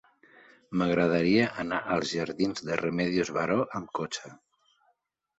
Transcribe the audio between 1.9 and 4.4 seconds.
als jardins de Remedios Varó amb cotxe.